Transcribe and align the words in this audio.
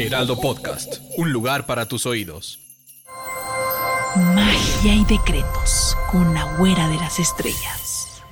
Heraldo 0.00 0.40
Podcast, 0.40 0.98
un 1.16 1.32
lugar 1.32 1.66
para 1.66 1.86
tus 1.86 2.06
oídos. 2.06 2.60
Magia 4.14 4.94
y 4.94 5.04
decretos 5.04 5.96
con 6.08 6.32
la 6.34 6.44
güera 6.56 6.86
de 6.88 6.94
las 6.98 7.18
estrellas. 7.18 8.22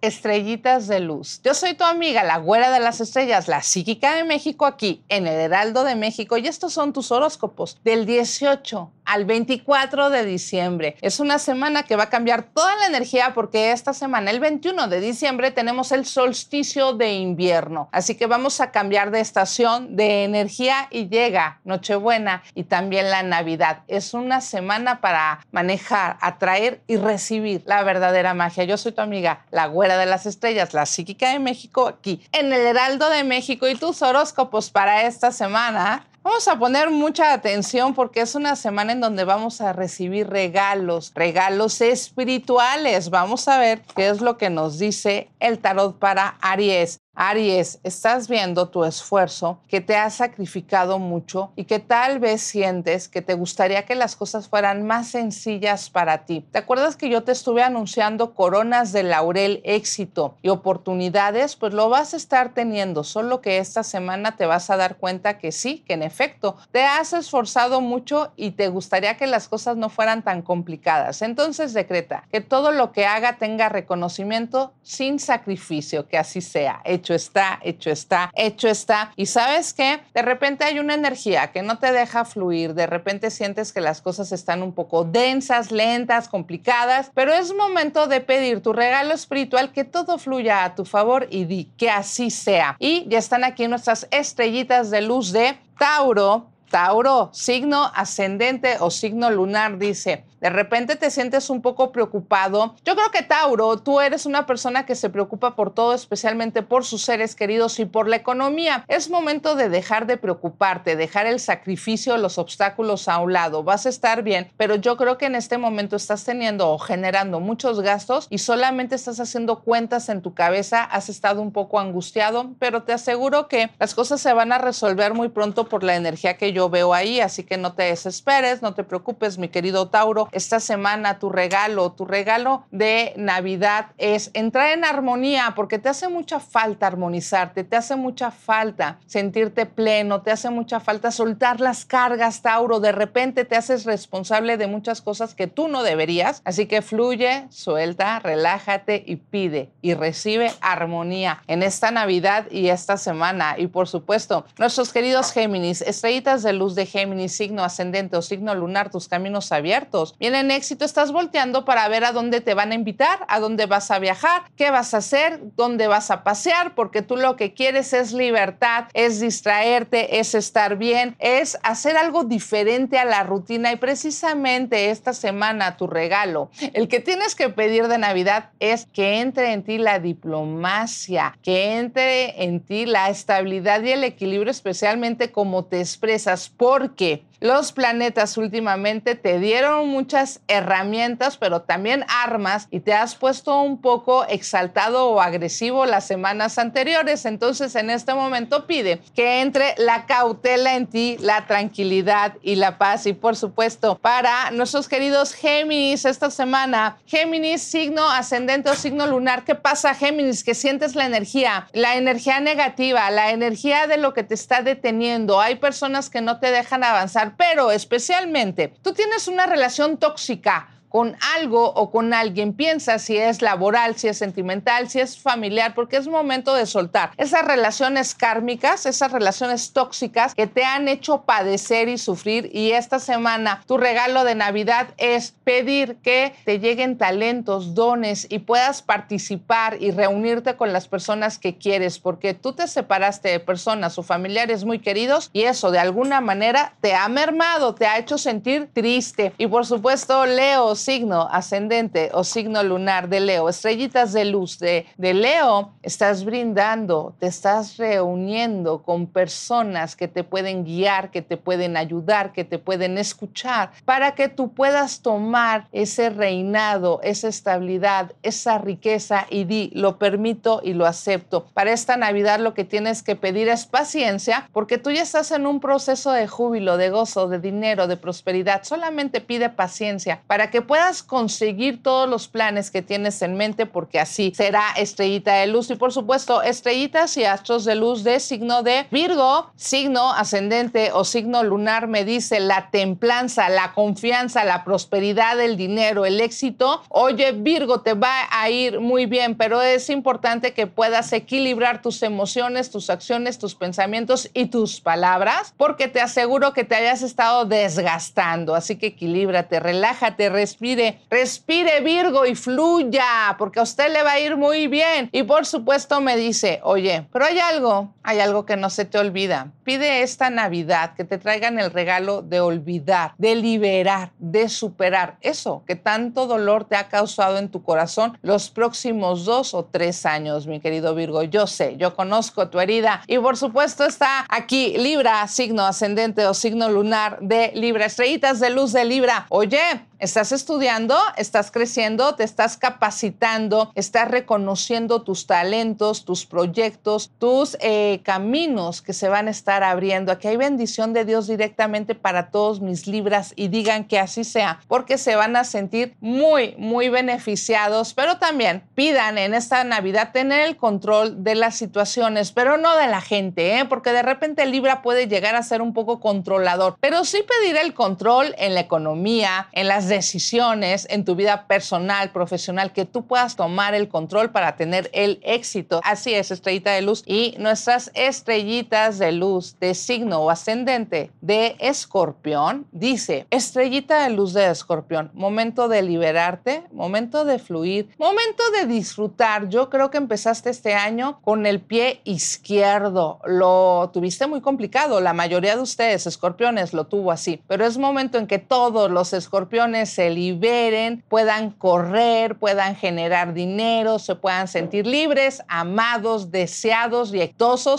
Estrellitas 0.00 0.88
de 0.88 1.00
luz. 1.00 1.42
Yo 1.44 1.52
soy 1.52 1.74
tu 1.74 1.84
amiga, 1.84 2.24
la 2.24 2.38
güera 2.38 2.70
de 2.70 2.80
las 2.80 3.02
estrellas, 3.02 3.48
la 3.48 3.62
psíquica 3.62 4.14
de 4.14 4.24
México 4.24 4.64
aquí 4.64 5.04
en 5.10 5.26
el 5.26 5.34
Heraldo 5.34 5.84
de 5.84 5.94
México 5.94 6.38
y 6.38 6.48
estos 6.48 6.72
son 6.72 6.94
tus 6.94 7.12
horóscopos 7.12 7.78
del 7.84 8.06
18 8.06 8.90
al 9.04 9.24
24 9.24 10.10
de 10.10 10.24
diciembre. 10.24 10.96
Es 11.00 11.20
una 11.20 11.38
semana 11.38 11.82
que 11.82 11.96
va 11.96 12.04
a 12.04 12.10
cambiar 12.10 12.44
toda 12.44 12.74
la 12.76 12.86
energía 12.86 13.32
porque 13.34 13.72
esta 13.72 13.92
semana, 13.92 14.30
el 14.30 14.40
21 14.40 14.88
de 14.88 15.00
diciembre, 15.00 15.50
tenemos 15.50 15.92
el 15.92 16.04
solsticio 16.06 16.92
de 16.92 17.14
invierno. 17.14 17.88
Así 17.92 18.14
que 18.14 18.26
vamos 18.26 18.60
a 18.60 18.70
cambiar 18.70 19.10
de 19.10 19.20
estación, 19.20 19.96
de 19.96 20.24
energía 20.24 20.88
y 20.90 21.08
llega 21.08 21.60
Nochebuena 21.64 22.42
y 22.54 22.64
también 22.64 23.10
la 23.10 23.22
Navidad. 23.22 23.82
Es 23.88 24.14
una 24.14 24.40
semana 24.40 25.00
para 25.00 25.40
manejar, 25.50 26.16
atraer 26.20 26.82
y 26.86 26.96
recibir 26.96 27.62
la 27.66 27.82
verdadera 27.82 28.34
magia. 28.34 28.64
Yo 28.64 28.76
soy 28.76 28.92
tu 28.92 29.00
amiga, 29.00 29.44
la 29.50 29.66
güera 29.66 29.96
de 29.98 30.06
las 30.06 30.26
estrellas, 30.26 30.74
la 30.74 30.86
psíquica 30.86 31.30
de 31.30 31.38
México, 31.38 31.88
aquí 31.88 32.22
en 32.32 32.52
el 32.52 32.60
Heraldo 32.60 33.08
de 33.10 33.24
México 33.24 33.68
y 33.68 33.74
tus 33.74 34.02
horóscopos 34.02 34.70
para 34.70 35.02
esta 35.02 35.32
semana. 35.32 36.06
Vamos 36.24 36.46
a 36.46 36.56
poner 36.56 36.88
mucha 36.90 37.32
atención 37.32 37.94
porque 37.94 38.20
es 38.20 38.36
una 38.36 38.54
semana 38.54 38.92
en 38.92 39.00
donde 39.00 39.24
vamos 39.24 39.60
a 39.60 39.72
recibir 39.72 40.28
regalos, 40.28 41.10
regalos 41.16 41.80
espirituales. 41.80 43.10
Vamos 43.10 43.48
a 43.48 43.58
ver 43.58 43.82
qué 43.96 44.08
es 44.08 44.20
lo 44.20 44.38
que 44.38 44.48
nos 44.48 44.78
dice 44.78 45.30
el 45.40 45.58
tarot 45.58 45.98
para 45.98 46.38
Aries. 46.40 47.01
Aries, 47.14 47.78
estás 47.82 48.26
viendo 48.26 48.70
tu 48.70 48.84
esfuerzo, 48.84 49.60
que 49.68 49.82
te 49.82 49.96
has 49.96 50.14
sacrificado 50.14 50.98
mucho 50.98 51.52
y 51.56 51.64
que 51.64 51.78
tal 51.78 52.18
vez 52.18 52.40
sientes 52.40 53.06
que 53.06 53.20
te 53.20 53.34
gustaría 53.34 53.84
que 53.84 53.94
las 53.94 54.16
cosas 54.16 54.48
fueran 54.48 54.86
más 54.86 55.08
sencillas 55.08 55.90
para 55.90 56.24
ti. 56.24 56.46
¿Te 56.50 56.58
acuerdas 56.58 56.96
que 56.96 57.10
yo 57.10 57.22
te 57.22 57.32
estuve 57.32 57.62
anunciando 57.62 58.32
coronas 58.32 58.92
de 58.92 59.02
laurel, 59.02 59.60
éxito 59.64 60.38
y 60.40 60.48
oportunidades? 60.48 61.54
Pues 61.54 61.74
lo 61.74 61.90
vas 61.90 62.14
a 62.14 62.16
estar 62.16 62.54
teniendo, 62.54 63.04
solo 63.04 63.42
que 63.42 63.58
esta 63.58 63.82
semana 63.82 64.36
te 64.36 64.46
vas 64.46 64.70
a 64.70 64.78
dar 64.78 64.96
cuenta 64.96 65.36
que 65.36 65.52
sí, 65.52 65.84
que 65.86 65.92
en 65.92 66.02
efecto, 66.02 66.56
te 66.70 66.84
has 66.84 67.12
esforzado 67.12 67.82
mucho 67.82 68.32
y 68.36 68.52
te 68.52 68.68
gustaría 68.68 69.18
que 69.18 69.26
las 69.26 69.48
cosas 69.48 69.76
no 69.76 69.90
fueran 69.90 70.22
tan 70.22 70.40
complicadas. 70.40 71.20
Entonces 71.20 71.74
decreta 71.74 72.24
que 72.32 72.40
todo 72.40 72.72
lo 72.72 72.90
que 72.90 73.04
haga 73.04 73.36
tenga 73.36 73.68
reconocimiento 73.68 74.72
sin 74.80 75.18
sacrificio, 75.18 76.08
que 76.08 76.16
así 76.16 76.40
sea 76.40 76.80
hecho 77.02 77.14
está, 77.14 77.58
hecho 77.64 77.90
está, 77.90 78.30
hecho 78.36 78.68
está. 78.68 79.12
Y 79.16 79.26
sabes 79.26 79.74
qué, 79.74 80.00
de 80.14 80.22
repente 80.22 80.64
hay 80.64 80.78
una 80.78 80.94
energía 80.94 81.50
que 81.50 81.62
no 81.62 81.78
te 81.78 81.90
deja 81.90 82.24
fluir, 82.24 82.74
de 82.74 82.86
repente 82.86 83.30
sientes 83.30 83.72
que 83.72 83.80
las 83.80 84.00
cosas 84.00 84.30
están 84.30 84.62
un 84.62 84.72
poco 84.72 85.02
densas, 85.02 85.72
lentas, 85.72 86.28
complicadas, 86.28 87.10
pero 87.12 87.32
es 87.32 87.52
momento 87.52 88.06
de 88.06 88.20
pedir 88.20 88.62
tu 88.62 88.72
regalo 88.72 89.14
espiritual 89.14 89.72
que 89.72 89.82
todo 89.82 90.16
fluya 90.16 90.62
a 90.62 90.76
tu 90.76 90.84
favor 90.84 91.26
y 91.28 91.44
di 91.44 91.64
que 91.76 91.90
así 91.90 92.30
sea. 92.30 92.76
Y 92.78 93.04
ya 93.08 93.18
están 93.18 93.42
aquí 93.42 93.66
nuestras 93.66 94.06
estrellitas 94.12 94.90
de 94.90 95.00
luz 95.00 95.32
de 95.32 95.58
Tauro. 95.76 96.51
Tauro, 96.72 97.28
signo 97.34 97.92
ascendente 97.94 98.78
o 98.80 98.90
signo 98.90 99.30
lunar, 99.30 99.76
dice, 99.76 100.24
de 100.40 100.48
repente 100.48 100.96
te 100.96 101.10
sientes 101.10 101.50
un 101.50 101.62
poco 101.62 101.92
preocupado. 101.92 102.74
Yo 102.84 102.96
creo 102.96 103.10
que 103.12 103.22
Tauro, 103.22 103.76
tú 103.76 104.00
eres 104.00 104.26
una 104.26 104.46
persona 104.46 104.86
que 104.86 104.96
se 104.96 105.10
preocupa 105.10 105.54
por 105.54 105.72
todo, 105.72 105.92
especialmente 105.94 106.62
por 106.62 106.84
sus 106.84 107.02
seres 107.02 107.36
queridos 107.36 107.78
y 107.78 107.84
por 107.84 108.08
la 108.08 108.16
economía. 108.16 108.84
Es 108.88 109.10
momento 109.10 109.54
de 109.54 109.68
dejar 109.68 110.06
de 110.06 110.16
preocuparte, 110.16 110.96
dejar 110.96 111.26
el 111.26 111.40
sacrificio, 111.40 112.16
los 112.16 112.38
obstáculos 112.38 113.06
a 113.06 113.18
un 113.18 113.34
lado. 113.34 113.62
Vas 113.62 113.84
a 113.84 113.90
estar 113.90 114.22
bien, 114.22 114.50
pero 114.56 114.74
yo 114.74 114.96
creo 114.96 115.18
que 115.18 115.26
en 115.26 115.36
este 115.36 115.58
momento 115.58 115.94
estás 115.94 116.24
teniendo 116.24 116.70
o 116.70 116.78
generando 116.78 117.38
muchos 117.38 117.80
gastos 117.82 118.26
y 118.30 118.38
solamente 118.38 118.96
estás 118.96 119.20
haciendo 119.20 119.60
cuentas 119.60 120.08
en 120.08 120.22
tu 120.22 120.34
cabeza. 120.34 120.82
Has 120.82 121.10
estado 121.10 121.42
un 121.42 121.52
poco 121.52 121.78
angustiado, 121.78 122.50
pero 122.58 122.82
te 122.82 122.94
aseguro 122.94 123.46
que 123.46 123.70
las 123.78 123.94
cosas 123.94 124.20
se 124.22 124.32
van 124.32 124.52
a 124.52 124.58
resolver 124.58 125.12
muy 125.12 125.28
pronto 125.28 125.68
por 125.68 125.84
la 125.84 125.94
energía 125.94 126.36
que 126.38 126.52
yo 126.52 126.61
veo 126.68 126.94
ahí, 126.94 127.20
así 127.20 127.44
que 127.44 127.56
no 127.56 127.74
te 127.74 127.84
desesperes, 127.84 128.62
no 128.62 128.74
te 128.74 128.84
preocupes, 128.84 129.38
mi 129.38 129.48
querido 129.48 129.88
Tauro 129.88 130.28
esta 130.32 130.60
semana 130.60 131.18
tu 131.18 131.30
regalo, 131.30 131.92
tu 131.92 132.04
regalo 132.04 132.64
de 132.70 133.12
Navidad 133.16 133.86
es 133.98 134.30
entrar 134.34 134.70
en 134.70 134.84
armonía, 134.84 135.52
porque 135.56 135.78
te 135.78 135.88
hace 135.88 136.08
mucha 136.08 136.40
falta 136.40 136.86
armonizarte, 136.86 137.64
te 137.64 137.76
hace 137.76 137.96
mucha 137.96 138.30
falta 138.30 138.98
sentirte 139.06 139.66
pleno, 139.66 140.22
te 140.22 140.30
hace 140.30 140.50
mucha 140.50 140.80
falta 140.80 141.10
soltar 141.10 141.60
las 141.60 141.84
cargas, 141.84 142.42
Tauro. 142.42 142.80
De 142.80 142.92
repente 142.92 143.44
te 143.44 143.56
haces 143.56 143.84
responsable 143.84 144.56
de 144.56 144.66
muchas 144.66 145.00
cosas 145.02 145.34
que 145.34 145.46
tú 145.46 145.68
no 145.68 145.82
deberías. 145.82 146.42
Así 146.44 146.66
que 146.66 146.82
fluye, 146.82 147.46
suelta, 147.50 148.18
relájate 148.18 149.02
y 149.06 149.16
pide 149.16 149.70
y 149.80 149.94
recibe 149.94 150.52
armonía 150.60 151.42
en 151.46 151.62
esta 151.62 151.90
Navidad 151.90 152.46
y 152.50 152.68
esta 152.68 152.96
semana. 152.96 153.56
Y 153.58 153.66
por 153.66 153.88
supuesto, 153.88 154.44
nuestros 154.58 154.92
queridos 154.92 155.32
Géminis, 155.32 155.82
estrellitas 155.82 156.42
de 156.42 156.51
luz 156.52 156.74
de 156.74 156.86
Géminis, 156.86 157.36
signo 157.36 157.64
ascendente 157.64 158.16
o 158.16 158.22
signo 158.22 158.54
lunar, 158.54 158.90
tus 158.90 159.08
caminos 159.08 159.52
abiertos. 159.52 160.14
Vienen 160.18 160.50
éxito, 160.50 160.84
estás 160.84 161.12
volteando 161.12 161.64
para 161.64 161.88
ver 161.88 162.04
a 162.04 162.12
dónde 162.12 162.40
te 162.40 162.54
van 162.54 162.72
a 162.72 162.74
invitar, 162.74 163.20
a 163.28 163.40
dónde 163.40 163.66
vas 163.66 163.90
a 163.90 163.98
viajar, 163.98 164.42
qué 164.56 164.70
vas 164.70 164.94
a 164.94 164.98
hacer, 164.98 165.40
dónde 165.56 165.86
vas 165.86 166.10
a 166.10 166.22
pasear, 166.22 166.74
porque 166.74 167.02
tú 167.02 167.16
lo 167.16 167.36
que 167.36 167.54
quieres 167.54 167.92
es 167.92 168.12
libertad, 168.12 168.84
es 168.94 169.20
distraerte, 169.20 170.18
es 170.18 170.34
estar 170.34 170.76
bien, 170.76 171.16
es 171.18 171.58
hacer 171.62 171.96
algo 171.96 172.24
diferente 172.24 172.98
a 172.98 173.04
la 173.04 173.22
rutina. 173.22 173.72
Y 173.72 173.76
precisamente 173.76 174.90
esta 174.90 175.12
semana 175.12 175.76
tu 175.76 175.86
regalo, 175.86 176.50
el 176.72 176.88
que 176.88 177.00
tienes 177.00 177.34
que 177.34 177.48
pedir 177.48 177.88
de 177.88 177.98
Navidad 177.98 178.50
es 178.60 178.86
que 178.92 179.20
entre 179.20 179.52
en 179.52 179.62
ti 179.62 179.78
la 179.78 179.98
diplomacia, 179.98 181.36
que 181.42 181.78
entre 181.78 182.44
en 182.44 182.60
ti 182.60 182.86
la 182.86 183.08
estabilidad 183.08 183.82
y 183.82 183.92
el 183.92 184.04
equilibrio, 184.04 184.50
especialmente 184.50 185.32
como 185.32 185.64
te 185.64 185.80
expresas, 185.80 186.41
porque 186.48 187.24
los 187.42 187.72
planetas 187.72 188.36
últimamente 188.36 189.16
te 189.16 189.40
dieron 189.40 189.88
muchas 189.88 190.40
herramientas, 190.46 191.36
pero 191.36 191.62
también 191.62 192.04
armas 192.08 192.68
y 192.70 192.78
te 192.80 192.94
has 192.94 193.16
puesto 193.16 193.60
un 193.60 193.80
poco 193.80 194.24
exaltado 194.26 195.08
o 195.08 195.20
agresivo 195.20 195.84
las 195.84 196.06
semanas 196.06 196.56
anteriores. 196.58 197.24
Entonces 197.24 197.74
en 197.74 197.90
este 197.90 198.14
momento 198.14 198.68
pide 198.68 199.00
que 199.16 199.40
entre 199.40 199.74
la 199.76 200.06
cautela 200.06 200.76
en 200.76 200.86
ti, 200.86 201.16
la 201.18 201.46
tranquilidad 201.48 202.34
y 202.42 202.54
la 202.54 202.78
paz. 202.78 203.06
Y 203.06 203.12
por 203.12 203.34
supuesto, 203.34 203.98
para 203.98 204.52
nuestros 204.52 204.88
queridos 204.88 205.34
Géminis 205.34 206.04
esta 206.04 206.30
semana, 206.30 206.98
Géminis, 207.06 207.62
signo 207.62 208.08
ascendente 208.08 208.70
o 208.70 208.74
signo 208.74 209.04
lunar, 209.08 209.42
¿qué 209.42 209.56
pasa 209.56 209.94
Géminis? 209.94 210.44
Que 210.44 210.54
sientes 210.54 210.94
la 210.94 211.06
energía, 211.06 211.66
la 211.72 211.96
energía 211.96 212.38
negativa, 212.38 213.10
la 213.10 213.32
energía 213.32 213.88
de 213.88 213.96
lo 213.96 214.14
que 214.14 214.22
te 214.22 214.34
está 214.34 214.62
deteniendo. 214.62 215.40
Hay 215.40 215.56
personas 215.56 216.08
que 216.08 216.20
no 216.20 216.38
te 216.38 216.52
dejan 216.52 216.84
avanzar 216.84 217.31
pero 217.36 217.70
especialmente 217.70 218.74
tú 218.82 218.92
tienes 218.92 219.28
una 219.28 219.46
relación 219.46 219.98
tóxica 219.98 220.71
con 220.92 221.16
algo 221.34 221.72
o 221.72 221.90
con 221.90 222.12
alguien. 222.12 222.52
Piensa 222.52 222.98
si 222.98 223.16
es 223.16 223.40
laboral, 223.40 223.96
si 223.96 224.08
es 224.08 224.18
sentimental, 224.18 224.90
si 224.90 225.00
es 225.00 225.18
familiar, 225.18 225.74
porque 225.74 225.96
es 225.96 226.06
momento 226.06 226.54
de 226.54 226.66
soltar 226.66 227.12
esas 227.16 227.46
relaciones 227.46 228.14
kármicas, 228.14 228.84
esas 228.84 229.10
relaciones 229.10 229.72
tóxicas 229.72 230.34
que 230.34 230.46
te 230.46 230.64
han 230.64 230.88
hecho 230.88 231.22
padecer 231.22 231.88
y 231.88 231.96
sufrir. 231.96 232.50
Y 232.52 232.72
esta 232.72 232.98
semana 232.98 233.62
tu 233.66 233.78
regalo 233.78 234.24
de 234.24 234.34
Navidad 234.34 234.88
es 234.98 235.34
pedir 235.44 235.96
que 236.02 236.34
te 236.44 236.60
lleguen 236.60 236.98
talentos, 236.98 237.74
dones 237.74 238.26
y 238.28 238.40
puedas 238.40 238.82
participar 238.82 239.78
y 239.80 239.92
reunirte 239.92 240.56
con 240.56 240.74
las 240.74 240.88
personas 240.88 241.38
que 241.38 241.56
quieres, 241.56 241.98
porque 241.98 242.34
tú 242.34 242.52
te 242.52 242.68
separaste 242.68 243.30
de 243.30 243.40
personas 243.40 243.98
o 243.98 244.02
familiares 244.02 244.64
muy 244.64 244.78
queridos 244.78 245.30
y 245.32 245.44
eso 245.44 245.70
de 245.70 245.78
alguna 245.78 246.20
manera 246.20 246.74
te 246.82 246.94
ha 246.94 247.08
mermado, 247.08 247.74
te 247.74 247.86
ha 247.86 247.98
hecho 247.98 248.18
sentir 248.18 248.68
triste. 248.74 249.32
Y 249.38 249.46
por 249.46 249.64
supuesto, 249.64 250.26
Leo, 250.26 250.74
signo 250.82 251.28
ascendente 251.30 252.10
o 252.12 252.24
signo 252.24 252.62
lunar 252.62 253.08
de 253.08 253.20
Leo, 253.20 253.48
estrellitas 253.48 254.12
de 254.12 254.24
luz 254.24 254.58
de, 254.58 254.86
de 254.96 255.14
Leo, 255.14 255.72
estás 255.82 256.24
brindando, 256.24 257.14
te 257.18 257.26
estás 257.26 257.76
reuniendo 257.76 258.82
con 258.82 259.06
personas 259.06 259.96
que 259.96 260.08
te 260.08 260.24
pueden 260.24 260.64
guiar, 260.64 261.10
que 261.10 261.22
te 261.22 261.36
pueden 261.36 261.76
ayudar, 261.76 262.32
que 262.32 262.44
te 262.44 262.58
pueden 262.58 262.98
escuchar, 262.98 263.70
para 263.84 264.14
que 264.14 264.28
tú 264.28 264.52
puedas 264.52 265.00
tomar 265.00 265.68
ese 265.72 266.10
reinado, 266.10 267.00
esa 267.02 267.28
estabilidad, 267.28 268.12
esa 268.22 268.58
riqueza 268.58 269.26
y 269.30 269.44
di, 269.44 269.70
lo 269.74 269.98
permito 269.98 270.60
y 270.62 270.72
lo 270.72 270.86
acepto. 270.86 271.46
Para 271.54 271.72
esta 271.72 271.96
Navidad 271.96 272.40
lo 272.40 272.54
que 272.54 272.64
tienes 272.64 273.02
que 273.02 273.16
pedir 273.16 273.48
es 273.48 273.66
paciencia, 273.66 274.48
porque 274.52 274.78
tú 274.78 274.90
ya 274.90 275.02
estás 275.02 275.30
en 275.30 275.46
un 275.46 275.60
proceso 275.60 276.10
de 276.12 276.26
júbilo, 276.26 276.76
de 276.76 276.90
gozo, 276.90 277.28
de 277.28 277.38
dinero, 277.38 277.86
de 277.86 277.96
prosperidad. 277.96 278.64
Solamente 278.64 279.20
pide 279.20 279.48
paciencia 279.48 280.22
para 280.26 280.50
que 280.50 280.62
puedas 280.72 281.02
conseguir 281.02 281.82
todos 281.82 282.08
los 282.08 282.28
planes 282.28 282.70
que 282.70 282.80
tienes 282.80 283.20
en 283.20 283.36
mente, 283.36 283.66
porque 283.66 284.00
así 284.00 284.32
será 284.34 284.72
estrellita 284.74 285.34
de 285.34 285.46
luz. 285.46 285.68
Y 285.68 285.74
por 285.74 285.92
supuesto, 285.92 286.40
estrellitas 286.40 287.14
y 287.18 287.26
astros 287.26 287.66
de 287.66 287.74
luz 287.74 288.04
de 288.04 288.18
signo 288.20 288.62
de 288.62 288.86
Virgo, 288.90 289.50
signo 289.54 290.14
ascendente 290.14 290.90
o 290.94 291.04
signo 291.04 291.42
lunar, 291.42 291.88
me 291.88 292.06
dice 292.06 292.40
la 292.40 292.70
templanza, 292.70 293.50
la 293.50 293.74
confianza, 293.74 294.44
la 294.44 294.64
prosperidad, 294.64 295.38
el 295.42 295.58
dinero, 295.58 296.06
el 296.06 296.22
éxito. 296.22 296.82
Oye, 296.88 297.32
Virgo, 297.32 297.82
te 297.82 297.92
va 297.92 298.28
a 298.30 298.48
ir 298.48 298.80
muy 298.80 299.04
bien, 299.04 299.34
pero 299.36 299.60
es 299.60 299.90
importante 299.90 300.54
que 300.54 300.66
puedas 300.66 301.12
equilibrar 301.12 301.82
tus 301.82 302.02
emociones, 302.02 302.70
tus 302.70 302.88
acciones, 302.88 303.38
tus 303.38 303.54
pensamientos 303.54 304.30
y 304.32 304.46
tus 304.46 304.80
palabras, 304.80 305.52
porque 305.58 305.88
te 305.88 306.00
aseguro 306.00 306.54
que 306.54 306.64
te 306.64 306.76
hayas 306.76 307.02
estado 307.02 307.44
desgastando. 307.44 308.54
Así 308.54 308.76
que 308.76 308.86
equilíbrate, 308.86 309.60
relájate, 309.60 310.30
respire, 310.62 311.00
respire 311.10 311.80
Virgo 311.80 312.24
y 312.24 312.36
fluya, 312.36 313.34
porque 313.36 313.58
a 313.58 313.64
usted 313.64 313.92
le 313.92 314.02
va 314.02 314.12
a 314.12 314.20
ir 314.20 314.36
muy 314.36 314.68
bien. 314.68 315.08
Y 315.10 315.24
por 315.24 315.44
supuesto 315.44 316.00
me 316.00 316.16
dice, 316.16 316.60
oye, 316.62 317.06
pero 317.12 317.24
hay 317.24 317.38
algo, 317.40 317.92
hay 318.04 318.20
algo 318.20 318.46
que 318.46 318.56
no 318.56 318.70
se 318.70 318.84
te 318.84 318.98
olvida. 318.98 319.50
Pide 319.64 320.02
esta 320.02 320.30
Navidad 320.30 320.94
que 320.94 321.04
te 321.04 321.18
traigan 321.18 321.58
el 321.58 321.72
regalo 321.72 322.22
de 322.22 322.40
olvidar, 322.40 323.14
de 323.18 323.34
liberar, 323.34 324.12
de 324.18 324.48
superar 324.48 325.16
eso 325.20 325.64
que 325.66 325.74
tanto 325.74 326.26
dolor 326.26 326.64
te 326.64 326.76
ha 326.76 326.88
causado 326.88 327.38
en 327.38 327.48
tu 327.48 327.62
corazón 327.62 328.18
los 328.22 328.50
próximos 328.50 329.24
dos 329.24 329.54
o 329.54 329.64
tres 329.64 330.06
años, 330.06 330.46
mi 330.46 330.60
querido 330.60 330.94
Virgo. 330.94 331.24
Yo 331.24 331.46
sé, 331.46 331.76
yo 331.76 331.96
conozco 331.96 332.48
tu 332.48 332.60
herida 332.60 333.02
y 333.08 333.18
por 333.18 333.36
supuesto 333.36 333.84
está 333.84 334.26
aquí 334.28 334.76
Libra, 334.78 335.26
signo 335.26 335.64
ascendente 335.64 336.24
o 336.26 336.34
signo 336.34 336.68
lunar 336.68 337.18
de 337.20 337.50
Libra, 337.54 337.86
estrellitas 337.86 338.38
de 338.38 338.50
luz 338.50 338.72
de 338.72 338.84
Libra. 338.84 339.26
Oye, 339.28 339.58
Estás 340.02 340.32
estudiando, 340.32 340.96
estás 341.16 341.52
creciendo, 341.52 342.16
te 342.16 342.24
estás 342.24 342.56
capacitando, 342.56 343.70
estás 343.76 344.10
reconociendo 344.10 345.02
tus 345.02 345.28
talentos, 345.28 346.04
tus 346.04 346.26
proyectos, 346.26 347.12
tus 347.20 347.56
eh, 347.60 348.00
caminos 348.02 348.82
que 348.82 348.94
se 348.94 349.08
van 349.08 349.28
a 349.28 349.30
estar 349.30 349.62
abriendo. 349.62 350.10
Aquí 350.10 350.26
hay 350.26 350.36
bendición 350.36 350.92
de 350.92 351.04
Dios 351.04 351.28
directamente 351.28 351.94
para 351.94 352.32
todos 352.32 352.60
mis 352.60 352.88
libras 352.88 353.32
y 353.36 353.46
digan 353.46 353.84
que 353.84 354.00
así 354.00 354.24
sea, 354.24 354.58
porque 354.66 354.98
se 354.98 355.14
van 355.14 355.36
a 355.36 355.44
sentir 355.44 355.94
muy, 356.00 356.56
muy 356.58 356.88
beneficiados, 356.88 357.94
pero 357.94 358.18
también 358.18 358.64
pidan 358.74 359.18
en 359.18 359.34
esta 359.34 359.62
Navidad 359.62 360.10
tener 360.12 360.48
el 360.48 360.56
control 360.56 361.22
de 361.22 361.36
las 361.36 361.54
situaciones, 361.54 362.32
pero 362.32 362.58
no 362.58 362.76
de 362.76 362.88
la 362.88 363.02
gente, 363.02 363.56
¿eh? 363.60 363.66
porque 363.66 363.92
de 363.92 364.02
repente 364.02 364.46
Libra 364.46 364.82
puede 364.82 365.06
llegar 365.06 365.36
a 365.36 365.44
ser 365.44 365.62
un 365.62 365.72
poco 365.72 366.00
controlador, 366.00 366.76
pero 366.80 367.04
sí 367.04 367.22
pedir 367.22 367.56
el 367.56 367.72
control 367.72 368.34
en 368.36 368.54
la 368.54 368.60
economía, 368.62 369.46
en 369.52 369.68
las 369.68 369.91
decisiones 369.92 370.86
en 370.88 371.04
tu 371.04 371.14
vida 371.14 371.46
personal, 371.46 372.12
profesional, 372.12 372.72
que 372.72 372.86
tú 372.86 373.06
puedas 373.06 373.36
tomar 373.36 373.74
el 373.74 373.88
control 373.88 374.30
para 374.30 374.56
tener 374.56 374.88
el 374.94 375.20
éxito. 375.22 375.82
Así 375.84 376.14
es, 376.14 376.30
estrellita 376.30 376.72
de 376.72 376.80
luz. 376.80 377.02
Y 377.04 377.34
nuestras 377.38 377.90
estrellitas 377.94 378.98
de 378.98 379.12
luz 379.12 379.58
de 379.60 379.74
signo 379.74 380.20
o 380.20 380.30
ascendente 380.30 381.10
de 381.20 381.56
escorpión, 381.58 382.66
dice, 382.72 383.26
estrellita 383.30 384.04
de 384.04 384.10
luz 384.10 384.32
de 384.32 384.50
escorpión, 384.50 385.10
momento 385.12 385.68
de 385.68 385.82
liberarte, 385.82 386.64
momento 386.72 387.26
de 387.26 387.38
fluir, 387.38 387.90
momento 387.98 388.42
de 388.58 388.66
disfrutar. 388.66 389.50
Yo 389.50 389.68
creo 389.68 389.90
que 389.90 389.98
empezaste 389.98 390.48
este 390.48 390.72
año 390.72 391.20
con 391.20 391.44
el 391.44 391.60
pie 391.60 392.00
izquierdo. 392.04 393.20
Lo 393.26 393.90
tuviste 393.92 394.26
muy 394.26 394.40
complicado. 394.40 395.00
La 395.02 395.12
mayoría 395.12 395.54
de 395.54 395.62
ustedes, 395.62 396.06
escorpiones, 396.06 396.72
lo 396.72 396.86
tuvo 396.86 397.12
así. 397.12 397.42
Pero 397.46 397.66
es 397.66 397.76
momento 397.76 398.16
en 398.16 398.26
que 398.26 398.38
todos 398.38 398.90
los 398.90 399.12
escorpiones 399.12 399.81
se 399.86 400.10
liberen, 400.10 401.04
puedan 401.08 401.50
correr, 401.50 402.36
puedan 402.36 402.76
generar 402.76 403.34
dinero, 403.34 403.98
se 403.98 404.14
puedan 404.14 404.48
sentir 404.48 404.86
libres, 404.86 405.42
amados, 405.48 406.30
deseados 406.30 407.12
y 407.14 407.22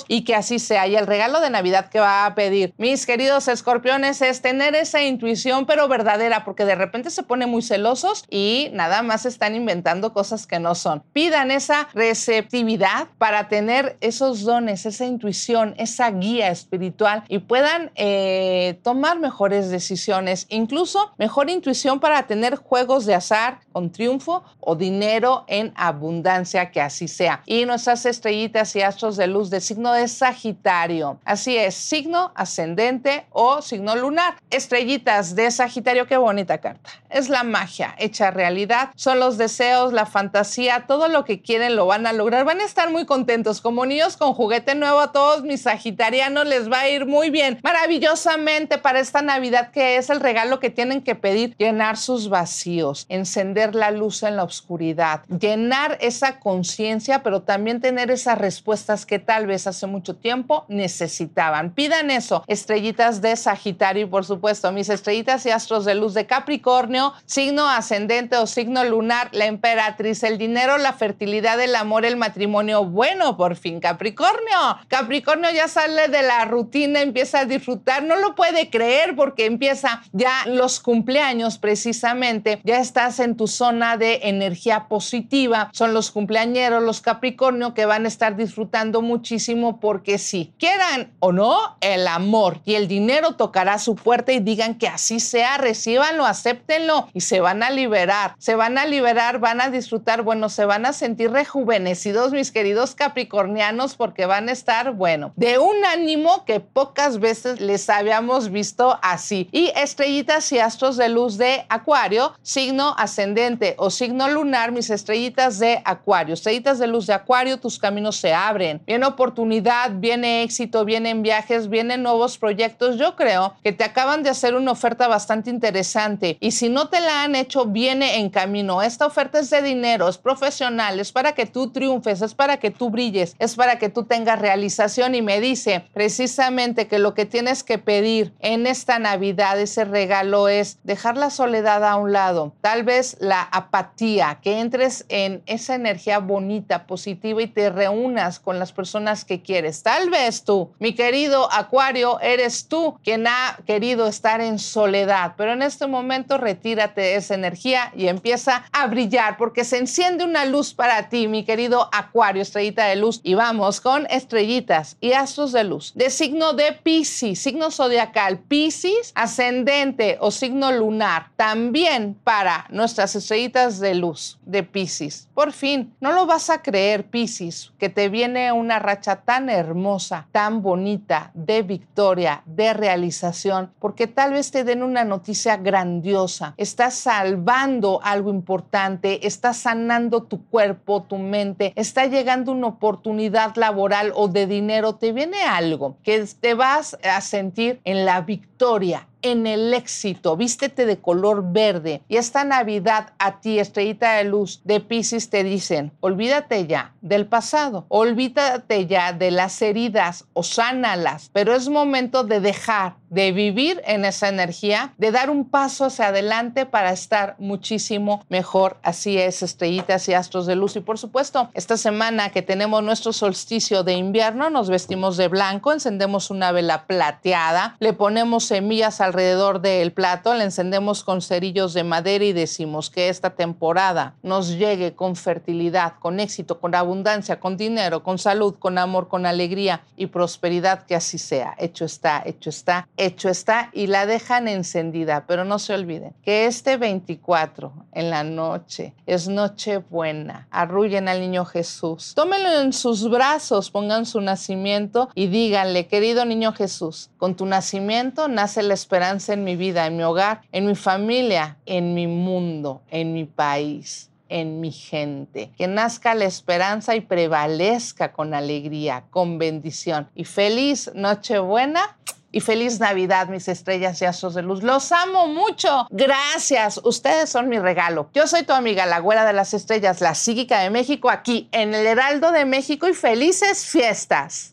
y 0.07 0.23
que 0.23 0.35
así 0.35 0.59
sea. 0.59 0.87
Y 0.87 0.95
el 0.95 1.07
regalo 1.07 1.39
de 1.39 1.49
Navidad 1.49 1.89
que 1.89 1.99
va 1.99 2.25
a 2.25 2.35
pedir, 2.35 2.73
mis 2.77 3.05
queridos 3.05 3.47
escorpiones, 3.47 4.21
es 4.21 4.41
tener 4.41 4.75
esa 4.75 5.01
intuición 5.03 5.65
pero 5.65 5.87
verdadera, 5.87 6.43
porque 6.43 6.65
de 6.65 6.75
repente 6.75 7.09
se 7.09 7.23
ponen 7.23 7.49
muy 7.49 7.61
celosos 7.61 8.25
y 8.29 8.69
nada 8.73 9.01
más 9.01 9.25
están 9.25 9.55
inventando 9.55 10.13
cosas 10.13 10.47
que 10.47 10.59
no 10.59 10.75
son. 10.75 11.03
Pidan 11.13 11.51
esa 11.51 11.87
receptividad 11.93 13.07
para 13.17 13.47
tener 13.47 13.97
esos 14.01 14.43
dones, 14.43 14.85
esa 14.85 15.05
intuición, 15.05 15.75
esa 15.77 16.09
guía 16.11 16.49
espiritual 16.49 17.23
y 17.27 17.39
puedan 17.39 17.91
eh, 17.95 18.79
tomar 18.83 19.19
mejores 19.19 19.69
decisiones, 19.69 20.45
incluso 20.49 21.13
mejor 21.17 21.49
intuición 21.49 21.92
para 21.99 22.27
tener 22.27 22.55
juegos 22.55 23.05
de 23.05 23.15
azar 23.15 23.59
con 23.71 23.91
triunfo 23.91 24.43
o 24.59 24.75
dinero 24.75 25.43
en 25.47 25.73
abundancia, 25.75 26.71
que 26.71 26.81
así 26.81 27.07
sea. 27.07 27.41
Y 27.45 27.65
nuestras 27.65 28.05
estrellitas 28.05 28.75
y 28.75 28.81
astros 28.81 29.17
de 29.17 29.27
luz 29.27 29.49
de 29.49 29.61
signo 29.61 29.93
de 29.93 30.07
Sagitario. 30.07 31.19
Así 31.25 31.57
es, 31.57 31.75
signo 31.75 32.31
ascendente 32.35 33.25
o 33.31 33.61
signo 33.61 33.95
lunar. 33.95 34.35
Estrellitas 34.49 35.35
de 35.35 35.51
Sagitario, 35.51 36.07
qué 36.07 36.17
bonita 36.17 36.59
carta. 36.59 36.89
Es 37.09 37.29
la 37.29 37.43
magia 37.43 37.95
hecha 37.97 38.31
realidad. 38.31 38.89
Son 38.95 39.19
los 39.19 39.37
deseos, 39.37 39.93
la 39.93 40.05
fantasía, 40.05 40.85
todo 40.87 41.07
lo 41.07 41.25
que 41.25 41.41
quieren 41.41 41.75
lo 41.75 41.85
van 41.85 42.07
a 42.07 42.13
lograr. 42.13 42.45
Van 42.45 42.61
a 42.61 42.65
estar 42.65 42.89
muy 42.89 43.05
contentos. 43.05 43.61
Como 43.61 43.85
niños 43.85 44.17
con 44.17 44.33
juguete 44.33 44.75
nuevo 44.75 44.99
a 44.99 45.11
todos 45.11 45.43
mis 45.43 45.61
sagitarianos 45.63 46.47
les 46.47 46.71
va 46.71 46.81
a 46.81 46.89
ir 46.89 47.05
muy 47.05 47.29
bien. 47.29 47.59
Maravillosamente 47.63 48.77
para 48.77 48.99
esta 48.99 49.21
Navidad 49.21 49.71
que 49.71 49.97
es 49.97 50.09
el 50.09 50.19
regalo 50.19 50.59
que 50.59 50.69
tienen 50.69 51.01
que 51.01 51.15
pedir 51.15 51.55
llenar 51.73 51.97
sus 51.97 52.29
vacíos, 52.29 53.07
encender 53.09 53.73
la 53.73 53.89
luz 53.89 54.21
en 54.21 54.35
la 54.35 54.43
oscuridad, 54.43 55.23
llenar 55.25 55.97
esa 56.01 56.39
conciencia, 56.39 57.23
pero 57.23 57.41
también 57.41 57.81
tener 57.81 58.11
esas 58.11 58.37
respuestas 58.37 59.07
que 59.07 59.17
tal 59.17 59.47
vez 59.47 59.65
hace 59.65 59.87
mucho 59.87 60.15
tiempo 60.15 60.65
necesitaban. 60.67 61.71
Pidan 61.71 62.11
eso, 62.11 62.43
estrellitas 62.45 63.21
de 63.21 63.35
Sagitario 63.35 64.03
y 64.03 64.09
por 64.09 64.23
supuesto 64.23 64.71
mis 64.71 64.89
estrellitas 64.89 65.47
y 65.47 65.49
astros 65.49 65.83
de 65.83 65.95
luz 65.95 66.13
de 66.13 66.27
Capricornio, 66.27 67.13
signo 67.25 67.67
ascendente 67.67 68.37
o 68.37 68.45
signo 68.45 68.83
lunar, 68.83 69.29
la 69.31 69.45
emperatriz, 69.45 70.21
el 70.21 70.37
dinero, 70.37 70.77
la 70.77 70.93
fertilidad, 70.93 71.59
el 71.59 71.75
amor, 71.75 72.05
el 72.05 72.17
matrimonio. 72.17 72.85
Bueno, 72.85 73.35
por 73.35 73.55
fin 73.55 73.79
Capricornio. 73.79 74.77
Capricornio 74.89 75.49
ya 75.49 75.67
sale 75.67 76.07
de 76.07 76.21
la 76.21 76.45
rutina, 76.45 77.01
empieza 77.01 77.39
a 77.39 77.45
disfrutar, 77.45 78.03
no 78.03 78.15
lo 78.17 78.35
puede 78.35 78.69
creer 78.69 79.15
porque 79.15 79.47
empieza 79.47 80.03
ya 80.11 80.31
los 80.45 80.79
cumpleaños 80.79 81.57
precisamente, 81.63 82.59
ya 82.65 82.81
estás 82.81 83.21
en 83.21 83.37
tu 83.37 83.47
zona 83.47 83.95
de 83.95 84.19
energía 84.23 84.89
positiva. 84.89 85.69
Son 85.71 85.93
los 85.93 86.11
cumpleañeros, 86.11 86.83
los 86.83 86.99
Capricornio, 86.99 87.73
que 87.73 87.85
van 87.85 88.03
a 88.03 88.09
estar 88.09 88.35
disfrutando 88.35 89.01
muchísimo 89.01 89.79
porque 89.79 90.17
si 90.17 90.51
quieran 90.59 91.13
o 91.19 91.31
no, 91.31 91.77
el 91.79 92.05
amor 92.09 92.59
y 92.65 92.75
el 92.75 92.89
dinero 92.89 93.35
tocará 93.35 93.79
su 93.79 93.95
puerta 93.95 94.33
y 94.33 94.41
digan 94.41 94.77
que 94.77 94.89
así 94.89 95.21
sea, 95.21 95.57
recíbanlo, 95.57 96.25
acéptenlo 96.25 97.07
y 97.13 97.21
se 97.21 97.39
van 97.39 97.63
a 97.63 97.69
liberar. 97.69 98.35
Se 98.39 98.55
van 98.55 98.77
a 98.77 98.85
liberar, 98.85 99.39
van 99.39 99.61
a 99.61 99.69
disfrutar, 99.69 100.21
bueno, 100.21 100.49
se 100.49 100.65
van 100.65 100.85
a 100.85 100.91
sentir 100.91 101.31
rejuvenecidos, 101.31 102.33
mis 102.33 102.51
queridos 102.51 102.93
capricornianos, 102.93 103.95
porque 103.95 104.25
van 104.25 104.49
a 104.49 104.51
estar, 104.51 104.91
bueno, 104.91 105.31
de 105.37 105.59
un 105.59 105.85
ánimo 105.85 106.43
que 106.43 106.59
pocas 106.59 107.21
veces 107.21 107.61
les 107.61 107.89
habíamos 107.89 108.51
visto 108.51 108.99
así. 109.01 109.47
Y 109.53 109.71
estrellitas 109.77 110.51
y 110.51 110.59
astros 110.59 110.97
de 110.97 111.07
luz 111.07 111.37
de 111.37 111.52
Acuario, 111.69 112.33
signo 112.41 112.95
ascendente 112.97 113.75
o 113.77 113.89
signo 113.89 114.27
lunar, 114.29 114.71
mis 114.71 114.89
estrellitas 114.89 115.59
de 115.59 115.81
Acuario, 115.85 116.33
estrellitas 116.33 116.79
de 116.79 116.87
luz 116.87 117.07
de 117.07 117.13
Acuario, 117.13 117.59
tus 117.59 117.79
caminos 117.79 118.17
se 118.17 118.33
abren. 118.33 118.81
Viene 118.85 119.05
oportunidad, 119.05 119.91
viene 119.93 120.43
éxito, 120.43 120.85
vienen 120.85 121.21
viajes, 121.21 121.69
vienen 121.69 122.03
nuevos 122.03 122.37
proyectos. 122.37 122.97
Yo 122.97 123.15
creo 123.15 123.55
que 123.63 123.71
te 123.71 123.83
acaban 123.83 124.23
de 124.23 124.29
hacer 124.29 124.55
una 124.55 124.71
oferta 124.71 125.07
bastante 125.07 125.49
interesante 125.49 126.37
y 126.39 126.51
si 126.51 126.69
no 126.69 126.89
te 126.89 126.99
la 126.99 127.23
han 127.23 127.35
hecho, 127.35 127.65
viene 127.65 128.17
en 128.17 128.29
camino. 128.29 128.81
Esta 128.81 129.05
oferta 129.05 129.39
es 129.39 129.49
de 129.49 129.61
dinero, 129.61 130.07
es 130.07 130.17
profesional, 130.17 130.99
es 130.99 131.11
para 131.11 131.33
que 131.33 131.45
tú 131.45 131.71
triunfes, 131.71 132.21
es 132.21 132.33
para 132.33 132.57
que 132.57 132.71
tú 132.71 132.89
brilles, 132.89 133.35
es 133.39 133.55
para 133.55 133.77
que 133.77 133.89
tú 133.89 134.05
tengas 134.05 134.39
realización 134.39 135.15
y 135.15 135.21
me 135.21 135.39
dice 135.39 135.85
precisamente 135.93 136.87
que 136.87 136.99
lo 136.99 137.13
que 137.13 137.25
tienes 137.25 137.63
que 137.63 137.77
pedir 137.77 138.33
en 138.39 138.67
esta 138.67 138.99
Navidad, 138.99 139.59
ese 139.59 139.85
regalo 139.85 140.47
es 140.47 140.79
dejar 140.83 141.17
la 141.17 141.29
soledad 141.43 141.83
a 141.83 141.97
un 141.97 142.13
lado, 142.13 142.53
tal 142.61 142.83
vez 142.83 143.17
la 143.19 143.41
apatía, 143.41 144.39
que 144.41 144.61
entres 144.61 145.03
en 145.09 145.43
esa 145.45 145.75
energía 145.75 146.19
bonita, 146.19 146.87
positiva 146.87 147.41
y 147.41 147.47
te 147.47 147.69
reúnas 147.69 148.39
con 148.39 148.59
las 148.59 148.71
personas 148.71 149.25
que 149.25 149.41
quieres. 149.41 149.83
Tal 149.83 150.09
vez 150.09 150.45
tú, 150.45 150.71
mi 150.79 150.95
querido 150.95 151.51
Acuario, 151.51 152.21
eres 152.21 152.69
tú 152.69 152.97
quien 153.03 153.27
ha 153.27 153.59
querido 153.67 154.07
estar 154.07 154.39
en 154.39 154.57
soledad, 154.57 155.33
pero 155.35 155.51
en 155.51 155.63
este 155.63 155.85
momento 155.85 156.37
retírate 156.37 157.01
de 157.01 157.15
esa 157.15 157.35
energía 157.35 157.91
y 157.93 158.07
empieza 158.07 158.63
a 158.71 158.87
brillar 158.87 159.35
porque 159.35 159.65
se 159.65 159.79
enciende 159.79 160.23
una 160.23 160.45
luz 160.45 160.73
para 160.73 161.09
ti, 161.09 161.27
mi 161.27 161.43
querido 161.43 161.89
Acuario, 161.91 162.41
estrellita 162.41 162.85
de 162.85 162.95
luz. 162.95 163.19
Y 163.21 163.33
vamos 163.33 163.81
con 163.81 164.07
estrellitas 164.09 164.95
y 165.01 165.11
astros 165.11 165.51
de 165.51 165.65
luz. 165.65 165.91
De 165.93 166.09
signo 166.09 166.53
de 166.53 166.71
Pisces, 166.71 167.37
signo 167.37 167.69
zodiacal, 167.69 168.39
Pisces, 168.39 169.11
ascendente 169.13 170.17
o 170.21 170.31
signo 170.31 170.71
lunar, 170.71 171.32
también 171.35 172.15
para 172.23 172.65
nuestras 172.69 173.15
estrellitas 173.15 173.79
de 173.79 173.95
luz 173.95 174.39
de 174.45 174.63
Pisces. 174.63 175.27
Por 175.33 175.51
fin, 175.51 175.93
no 175.99 176.11
lo 176.11 176.25
vas 176.25 176.49
a 176.49 176.61
creer, 176.61 177.05
Pisces, 177.05 177.73
que 177.77 177.89
te 177.89 178.09
viene 178.09 178.51
una 178.51 178.79
racha 178.79 179.17
tan 179.17 179.49
hermosa, 179.49 180.27
tan 180.31 180.61
bonita, 180.61 181.31
de 181.33 181.63
victoria, 181.63 182.43
de 182.45 182.73
realización, 182.73 183.71
porque 183.79 184.07
tal 184.07 184.33
vez 184.33 184.51
te 184.51 184.63
den 184.63 184.83
una 184.83 185.03
noticia 185.03 185.57
grandiosa. 185.57 186.53
Estás 186.57 186.95
salvando 186.95 187.99
algo 188.03 188.29
importante, 188.29 189.25
estás 189.25 189.57
sanando 189.57 190.23
tu 190.23 190.45
cuerpo, 190.45 191.03
tu 191.03 191.17
mente, 191.17 191.73
está 191.75 192.05
llegando 192.05 192.51
una 192.51 192.67
oportunidad 192.67 193.55
laboral 193.55 194.11
o 194.15 194.27
de 194.27 194.47
dinero, 194.47 194.95
te 194.95 195.11
viene 195.11 195.41
algo 195.43 195.97
que 196.03 196.23
te 196.39 196.53
vas 196.53 196.97
a 197.03 197.21
sentir 197.21 197.81
en 197.83 198.05
la 198.05 198.21
victoria 198.21 199.07
en 199.23 199.47
el 199.47 199.73
éxito, 199.73 200.37
vístete 200.37 200.85
de 200.85 200.97
color 200.97 201.51
verde. 201.51 202.03
Y 202.07 202.17
esta 202.17 202.43
Navidad 202.43 203.13
a 203.17 203.39
ti, 203.39 203.57
estrellita 203.57 204.13
de 204.13 204.25
luz 204.25 204.61
de 204.63 204.79
Pisces, 204.79 205.29
te 205.29 205.43
dicen, 205.43 205.91
olvídate 206.01 206.67
ya 206.67 206.93
del 207.01 207.25
pasado, 207.25 207.85
olvídate 207.87 208.85
ya 208.85 209.13
de 209.13 209.31
las 209.31 209.61
heridas 209.61 210.25
o 210.33 210.43
sánalas, 210.43 211.29
pero 211.33 211.55
es 211.55 211.69
momento 211.69 212.23
de 212.23 212.39
dejar 212.39 212.97
de 213.13 213.31
vivir 213.31 213.81
en 213.85 214.05
esa 214.05 214.27
energía, 214.27 214.93
de 214.97 215.11
dar 215.11 215.29
un 215.29 215.47
paso 215.47 215.85
hacia 215.85 216.07
adelante 216.07 216.65
para 216.65 216.91
estar 216.91 217.35
muchísimo 217.37 218.25
mejor. 218.27 218.77
Así 218.81 219.19
es, 219.19 219.43
estrellitas 219.43 220.09
y 220.09 220.15
astros 220.15 220.47
de 220.47 220.55
luz. 220.55 220.75
Y 220.75 220.79
por 220.79 220.97
supuesto, 220.97 221.49
esta 221.53 221.77
semana 221.77 222.29
que 222.29 222.41
tenemos 222.41 222.81
nuestro 222.81 223.13
solsticio 223.13 223.83
de 223.83 223.93
invierno, 223.93 224.49
nos 224.49 224.69
vestimos 224.69 225.15
de 225.17 225.27
blanco, 225.27 225.71
encendemos 225.71 226.31
una 226.31 226.51
vela 226.51 226.87
plateada, 226.87 227.75
le 227.79 227.93
ponemos 227.93 228.45
semillas 228.45 228.99
alrededor 228.99 229.61
del 229.61 229.91
plato, 229.91 230.33
le 230.33 230.45
encendemos 230.45 231.03
con 231.03 231.21
cerillos 231.21 231.75
de 231.75 231.83
madera 231.83 232.25
y 232.25 232.33
decimos 232.33 232.89
que 232.89 233.09
esta 233.09 233.31
temporada 233.31 234.15
nos 234.23 234.57
llegue 234.57 234.95
con 234.95 235.15
fertilidad, 235.15 235.93
con 235.99 236.19
éxito, 236.19 236.59
con 236.59 236.73
abundancia, 236.73 237.39
con 237.39 237.57
dinero, 237.57 238.01
con 238.01 238.17
salud, 238.17 238.55
con 238.57 238.79
amor, 238.79 239.07
con 239.07 239.27
alegría 239.27 239.81
y 239.97 240.07
prosperidad, 240.07 240.87
que 240.87 240.95
así 240.95 241.19
sea. 241.19 241.53
Hecho 241.59 241.85
está, 241.85 242.23
hecho 242.25 242.49
está 242.49 242.87
hecho 243.05 243.29
está 243.29 243.69
y 243.73 243.87
la 243.87 244.05
dejan 244.05 244.47
encendida, 244.47 245.25
pero 245.27 245.45
no 245.45 245.59
se 245.59 245.73
olviden 245.73 246.13
que 246.23 246.45
este 246.45 246.77
24 246.77 247.73
en 247.91 248.09
la 248.09 248.23
noche 248.23 248.93
es 249.05 249.27
noche 249.27 249.77
buena. 249.77 250.47
Arrullen 250.51 251.07
al 251.07 251.19
niño 251.19 251.45
Jesús. 251.45 252.13
Tómenlo 252.15 252.61
en 252.61 252.73
sus 252.73 253.09
brazos, 253.09 253.71
pongan 253.71 254.05
su 254.05 254.21
nacimiento 254.21 255.09
y 255.15 255.27
díganle, 255.27 255.87
querido 255.87 256.25
niño 256.25 256.53
Jesús, 256.53 257.09
con 257.17 257.35
tu 257.35 257.45
nacimiento 257.45 258.27
nace 258.27 258.63
la 258.63 258.73
esperanza 258.73 259.33
en 259.33 259.43
mi 259.43 259.55
vida, 259.55 259.85
en 259.85 259.97
mi 259.97 260.03
hogar, 260.03 260.41
en 260.51 260.65
mi 260.65 260.75
familia, 260.75 261.57
en 261.65 261.93
mi 261.93 262.07
mundo, 262.07 262.81
en 262.89 263.13
mi 263.13 263.25
país 263.25 264.09
en 264.29 264.59
mi 264.59 264.71
gente. 264.71 265.51
Que 265.57 265.67
nazca 265.67 266.15
la 266.15 266.25
esperanza 266.25 266.95
y 266.95 267.01
prevalezca 267.01 268.13
con 268.13 268.33
alegría, 268.33 269.05
con 269.11 269.37
bendición. 269.37 270.09
Y 270.15 270.25
feliz 270.25 270.91
Nochebuena 270.95 271.97
y 272.33 272.41
feliz 272.41 272.79
Navidad, 272.79 273.27
mis 273.27 273.47
estrellas 273.47 274.01
y 274.01 274.05
astros 274.05 274.33
de 274.33 274.41
luz. 274.41 274.63
Los 274.63 274.91
amo 274.91 275.27
mucho. 275.27 275.87
Gracias. 275.91 276.81
Ustedes 276.83 277.29
son 277.29 277.47
mi 277.47 277.59
regalo. 277.59 278.09
Yo 278.13 278.27
soy 278.27 278.43
tu 278.43 278.53
amiga, 278.53 278.87
la 278.87 278.99
güera 278.99 279.23
de 279.23 279.33
las 279.33 279.53
estrellas, 279.53 280.01
la 280.01 280.15
psíquica 280.15 280.59
de 280.59 280.71
México, 280.71 281.11
aquí 281.11 281.47
en 281.51 281.75
el 281.75 281.85
Heraldo 281.85 282.31
de 282.31 282.45
México 282.45 282.89
y 282.89 282.93
felices 282.93 283.67
fiestas. 283.67 284.52